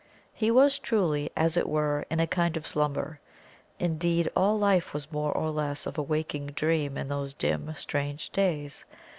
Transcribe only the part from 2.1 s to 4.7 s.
a kind of slumber; indeed, all